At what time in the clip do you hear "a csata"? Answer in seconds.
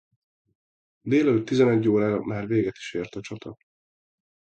3.15-3.57